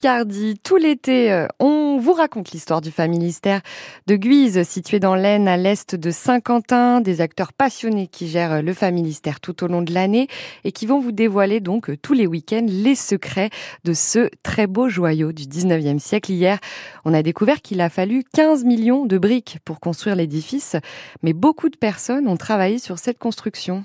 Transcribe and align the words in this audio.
Cardi, 0.00 0.54
tout 0.62 0.76
l'été, 0.76 1.32
euh, 1.32 1.48
on 1.58 1.98
vous 1.98 2.12
raconte 2.12 2.52
l'histoire 2.52 2.80
du 2.80 2.92
familistère 2.92 3.62
de 4.06 4.14
Guise, 4.14 4.62
situé 4.62 5.00
dans 5.00 5.16
l'Aisne, 5.16 5.48
à 5.48 5.56
l'est 5.56 5.96
de 5.96 6.12
Saint-Quentin. 6.12 7.00
Des 7.00 7.20
acteurs 7.20 7.52
passionnés 7.52 8.06
qui 8.06 8.28
gèrent 8.28 8.62
le 8.62 8.74
familistère 8.74 9.40
tout 9.40 9.64
au 9.64 9.66
long 9.66 9.82
de 9.82 9.92
l'année 9.92 10.28
et 10.62 10.70
qui 10.70 10.86
vont 10.86 11.00
vous 11.00 11.10
dévoiler 11.10 11.58
donc 11.58 11.90
tous 12.00 12.12
les 12.12 12.28
week-ends 12.28 12.66
les 12.68 12.94
secrets 12.94 13.50
de 13.82 13.92
ce 13.92 14.30
très 14.44 14.68
beau 14.68 14.88
joyau 14.88 15.32
du 15.32 15.46
19e 15.46 15.98
siècle. 15.98 16.30
Hier, 16.30 16.60
on 17.04 17.12
a 17.12 17.24
découvert 17.24 17.60
qu'il 17.60 17.80
a 17.80 17.90
fallu 17.90 18.22
15 18.34 18.62
millions 18.62 19.04
de 19.04 19.18
briques 19.18 19.58
pour 19.64 19.80
construire 19.80 20.14
l'édifice, 20.14 20.76
mais 21.24 21.32
beaucoup 21.32 21.70
de 21.70 21.76
personnes 21.76 22.28
ont 22.28 22.36
travaillé 22.36 22.78
sur 22.78 23.00
cette 23.00 23.18
construction. 23.18 23.82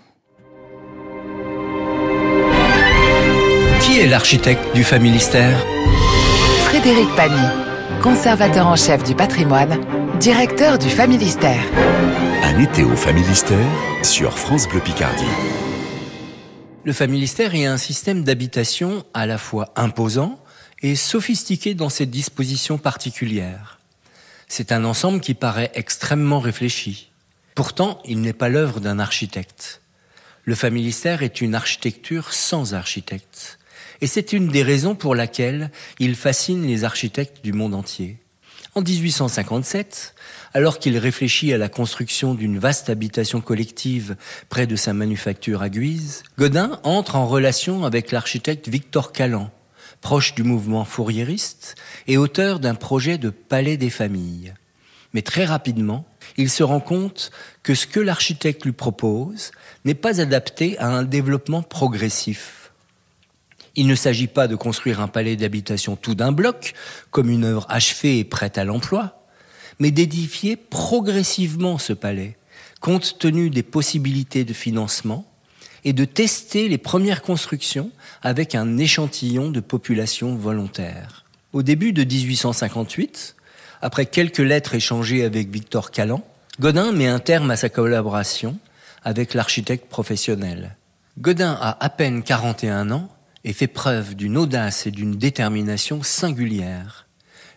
Qui 3.81 3.99
est 3.99 4.07
l'architecte 4.07 4.75
du 4.75 4.83
familistère? 4.83 5.65
Frédéric 6.83 7.15
Pagny, 7.15 8.01
conservateur 8.01 8.67
en 8.67 8.75
chef 8.75 9.05
du 9.05 9.15
patrimoine, 9.15 9.79
directeur 10.19 10.77
du 10.77 10.89
Familistère. 10.89 11.63
Un 12.43 12.59
été 12.61 12.83
au 12.83 12.97
Familistère 12.97 14.03
sur 14.03 14.37
France 14.37 14.67
Bleu 14.67 14.81
Picardie. 14.81 15.23
Le 16.83 16.91
familistère 16.91 17.55
est 17.55 17.67
un 17.67 17.77
système 17.77 18.25
d'habitation 18.25 19.05
à 19.13 19.25
la 19.25 19.37
fois 19.37 19.71
imposant 19.77 20.37
et 20.81 20.97
sophistiqué 20.97 21.73
dans 21.73 21.87
ses 21.87 22.05
dispositions 22.05 22.77
particulières. 22.77 23.79
C'est 24.49 24.73
un 24.73 24.83
ensemble 24.83 25.21
qui 25.21 25.35
paraît 25.35 25.71
extrêmement 25.75 26.41
réfléchi. 26.41 27.11
Pourtant, 27.55 28.01
il 28.03 28.19
n'est 28.19 28.33
pas 28.33 28.49
l'œuvre 28.49 28.81
d'un 28.81 28.99
architecte. 28.99 29.79
Le 30.43 30.53
familistère 30.53 31.23
est 31.23 31.39
une 31.39 31.55
architecture 31.55 32.33
sans 32.33 32.73
architecte. 32.73 33.57
Et 34.03 34.07
c'est 34.07 34.33
une 34.33 34.49
des 34.49 34.63
raisons 34.63 34.95
pour 34.95 35.15
laquelle 35.15 35.71
il 35.97 36.17
fascine 36.17 36.67
les 36.67 36.83
architectes 36.83 37.41
du 37.41 37.53
monde 37.53 37.73
entier. 37.73 38.17
En 38.75 38.81
1857, 38.81 40.13
alors 40.53 40.77
qu'il 40.77 40.97
réfléchit 40.97 41.53
à 41.53 41.57
la 41.57 41.69
construction 41.69 42.33
d'une 42.33 42.59
vaste 42.59 42.89
habitation 42.89 43.39
collective 43.39 44.17
près 44.49 44.67
de 44.67 44.75
sa 44.75 44.91
manufacture 44.91 45.61
à 45.61 45.69
Guise, 45.69 46.23
Godin 46.37 46.81
entre 46.83 47.15
en 47.15 47.25
relation 47.25 47.85
avec 47.85 48.11
l'architecte 48.11 48.67
Victor 48.67 49.13
Callan, 49.13 49.49
proche 50.01 50.35
du 50.35 50.43
mouvement 50.43 50.83
fourriériste 50.83 51.75
et 52.05 52.17
auteur 52.17 52.59
d'un 52.59 52.75
projet 52.75 53.17
de 53.17 53.29
palais 53.29 53.77
des 53.77 53.89
familles. 53.89 54.53
Mais 55.13 55.21
très 55.21 55.45
rapidement, 55.45 56.05
il 56.35 56.49
se 56.49 56.63
rend 56.63 56.81
compte 56.81 57.31
que 57.61 57.73
ce 57.73 57.87
que 57.87 58.01
l'architecte 58.01 58.65
lui 58.65 58.73
propose 58.73 59.51
n'est 59.85 59.93
pas 59.93 60.19
adapté 60.19 60.77
à 60.79 60.89
un 60.89 61.03
développement 61.03 61.61
progressif. 61.61 62.62
Il 63.75 63.87
ne 63.87 63.95
s'agit 63.95 64.27
pas 64.27 64.47
de 64.47 64.55
construire 64.55 65.01
un 65.01 65.07
palais 65.07 65.35
d'habitation 65.35 65.95
tout 65.95 66.15
d'un 66.15 66.31
bloc, 66.31 66.73
comme 67.09 67.29
une 67.29 67.43
œuvre 67.43 67.65
achevée 67.69 68.19
et 68.19 68.23
prête 68.23 68.57
à 68.57 68.65
l'emploi, 68.65 69.23
mais 69.79 69.91
d'édifier 69.91 70.55
progressivement 70.55 71.77
ce 71.77 71.93
palais, 71.93 72.37
compte 72.81 73.17
tenu 73.17 73.49
des 73.49 73.63
possibilités 73.63 74.43
de 74.43 74.53
financement, 74.53 75.25
et 75.85 75.93
de 75.93 76.05
tester 76.05 76.69
les 76.69 76.77
premières 76.77 77.21
constructions 77.21 77.91
avec 78.21 78.55
un 78.55 78.77
échantillon 78.77 79.51
de 79.51 79.59
population 79.59 80.35
volontaire. 80.35 81.25
Au 81.51 81.61
début 81.61 81.93
de 81.93 82.03
1858, 82.03 83.35
après 83.81 84.05
quelques 84.05 84.37
lettres 84.37 84.75
échangées 84.75 85.23
avec 85.23 85.49
Victor 85.49 85.91
Callan, 85.91 86.25
Godin 86.59 86.91
met 86.91 87.07
un 87.07 87.19
terme 87.19 87.51
à 87.51 87.57
sa 87.57 87.69
collaboration 87.69 88.57
avec 89.03 89.33
l'architecte 89.33 89.89
professionnel. 89.89 90.77
Godin 91.19 91.57
a 91.59 91.83
à 91.83 91.89
peine 91.89 92.23
41 92.23 92.91
ans 92.91 93.09
et 93.43 93.53
fait 93.53 93.67
preuve 93.67 94.15
d'une 94.15 94.37
audace 94.37 94.87
et 94.87 94.91
d'une 94.91 95.17
détermination 95.17 96.03
singulières. 96.03 97.07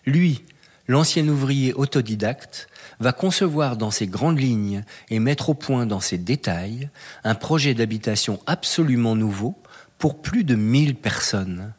Lui, 0.05 0.43
l'ancien 0.87 1.27
ouvrier 1.27 1.73
autodidacte, 1.73 2.67
va 2.99 3.13
concevoir 3.13 3.77
dans 3.77 3.91
ses 3.91 4.07
grandes 4.07 4.39
lignes 4.39 4.83
et 5.09 5.19
mettre 5.19 5.49
au 5.49 5.53
point 5.53 5.85
dans 5.85 5.99
ses 5.99 6.17
détails 6.17 6.89
un 7.23 7.35
projet 7.35 7.73
d'habitation 7.73 8.39
absolument 8.45 9.15
nouveau 9.15 9.55
pour 9.97 10.21
plus 10.21 10.43
de 10.43 10.55
mille 10.55 10.95
personnes. 10.95 11.73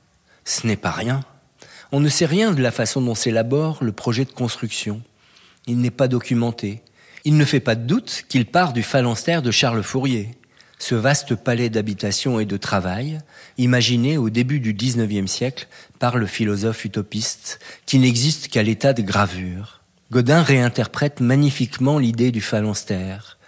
Ce 0.45 0.67
n'est 0.67 0.77
pas 0.77 0.91
rien. 0.91 1.21
On 1.91 2.01
ne 2.01 2.09
sait 2.09 2.27
rien 2.27 2.53
de 2.53 2.63
la 2.63 2.71
façon 2.71 3.01
dont 3.01 3.15
s'élabore 3.15 3.83
le 3.83 3.93
projet 3.93 4.25
de 4.25 4.33
construction. 4.33 5.03
Il 5.67 5.79
n'est 5.79 5.91
pas 5.91 6.09
documenté. 6.09 6.83
Il 7.25 7.37
ne 7.37 7.45
fait 7.45 7.61
pas 7.61 7.75
de 7.75 7.87
doute 7.87 8.25
qu'il 8.29 8.47
part 8.47 8.73
du 8.73 8.83
phalanstère 8.83 9.43
de 9.43 9.51
Charles 9.51 9.83
Fourier 9.83 10.38
ce 10.79 10.95
vaste 10.95 11.35
palais 11.35 11.71
d'habitation 11.71 12.41
et 12.41 12.45
de 12.45 12.57
travail, 12.57 13.19
imaginé 13.57 14.17
au 14.17 14.31
début 14.31 14.61
du 14.61 14.75
XIXe 14.75 15.31
siècle 15.31 15.69
par 15.99 16.17
le 16.17 16.27
philosophe 16.27 16.85
utopiste, 16.85 17.59
qui 17.87 17.99
n'existe 17.99 18.49
qu'à 18.49 18.63
l'état 18.63 18.93
de 18.93 19.03
gravure. 19.03 19.83
Godin 20.11 20.43
réinterprète 20.43 21.21
magnifiquement 21.21 21.99
l'idée 21.99 22.31
du 22.31 22.41
phalanstère. 22.41 23.39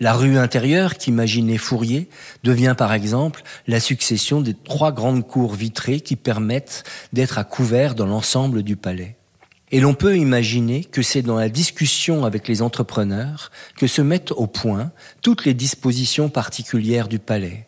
La 0.00 0.14
rue 0.14 0.38
intérieure 0.38 0.96
qu'imaginait 0.96 1.58
Fourier 1.58 2.08
devient 2.44 2.74
par 2.78 2.92
exemple 2.92 3.42
la 3.66 3.80
succession 3.80 4.40
des 4.40 4.54
trois 4.54 4.92
grandes 4.92 5.26
cours 5.26 5.54
vitrées 5.54 6.00
qui 6.00 6.16
permettent 6.16 6.84
d'être 7.12 7.38
à 7.38 7.44
couvert 7.44 7.94
dans 7.94 8.06
l'ensemble 8.06 8.62
du 8.62 8.76
palais. 8.76 9.17
Et 9.70 9.80
l'on 9.80 9.94
peut 9.94 10.16
imaginer 10.16 10.84
que 10.84 11.02
c'est 11.02 11.22
dans 11.22 11.36
la 11.36 11.48
discussion 11.48 12.24
avec 12.24 12.48
les 12.48 12.62
entrepreneurs 12.62 13.50
que 13.76 13.86
se 13.86 14.00
mettent 14.00 14.32
au 14.32 14.46
point 14.46 14.92
toutes 15.22 15.44
les 15.44 15.54
dispositions 15.54 16.30
particulières 16.30 17.08
du 17.08 17.18
palais. 17.18 17.66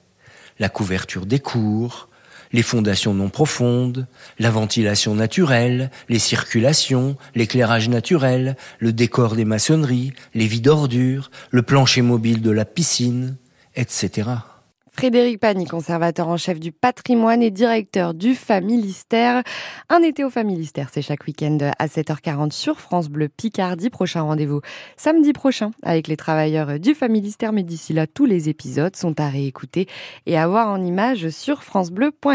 La 0.59 0.69
couverture 0.69 1.27
des 1.27 1.41
cours, 1.41 2.09
les 2.53 2.63
fondations 2.63 3.15
non 3.15 3.29
profondes, 3.29 4.07
la 4.39 4.51
ventilation 4.51 5.15
naturelle, 5.15 5.91
les 6.09 6.19
circulations, 6.19 7.17
l'éclairage 7.35 7.89
naturel, 7.89 8.57
le 8.79 8.93
décor 8.93 9.37
des 9.37 9.45
maçonneries, 9.45 10.13
les 10.35 10.47
vides 10.47 10.65
d'ordures, 10.65 11.31
le 11.51 11.63
plancher 11.63 12.03
mobile 12.03 12.43
de 12.43 12.51
la 12.51 12.65
piscine, 12.65 13.37
etc. 13.77 14.31
Frédéric 15.01 15.41
Pagny, 15.41 15.65
conservateur 15.65 16.29
en 16.29 16.37
chef 16.37 16.61
du 16.61 16.73
patrimoine 16.73 17.43
et 17.43 17.51
directeur 17.51 18.13
du 18.13 18.35
Familistère. 18.35 19.43
Un 19.89 20.03
été 20.03 20.25
au 20.25 20.29
Familistère, 20.29 20.91
c'est 20.93 21.01
chaque 21.01 21.27
week-end 21.27 21.57
à 21.79 21.87
7h40 21.87 22.51
sur 22.53 22.79
France 22.79 23.09
Bleu 23.09 23.29
Picardie. 23.29 23.89
Prochain 23.89 24.21
rendez-vous 24.21 24.61
samedi 24.99 25.33
prochain 25.33 25.71
avec 25.83 26.07
les 26.07 26.19
travailleurs 26.19 26.79
du 26.79 26.95
Familistère. 26.95 27.55
Mais 27.55 27.63
d'ici 27.63 27.95
là, 27.95 28.07
tous 28.07 28.27
les 28.27 28.51
épisodes 28.51 28.95
sont 28.95 29.19
à 29.19 29.31
réécouter 29.31 29.89
et 30.27 30.37
à 30.37 30.47
voir 30.47 30.69
en 30.69 30.83
images 30.83 31.31
sur 31.31 31.65
francebleu.fr. 31.65 32.31